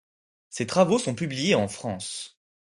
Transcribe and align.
Ses 0.49 0.65
travaux 0.65 0.97
sont 0.97 1.13
publiés 1.13 1.53
en 1.53 1.67
France. 1.67 2.39